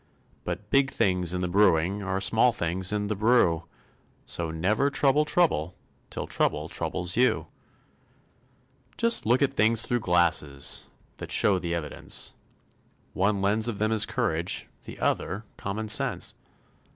[0.45, 3.61] But big things in the brewing Are small things in the brew;
[4.25, 5.75] So never trouble trouble
[6.09, 7.45] Till trouble troubles you.
[8.97, 10.87] Just look at things through glasses
[11.17, 12.33] That show the evidence;
[13.13, 16.33] One lens of them is courage, The other common sense.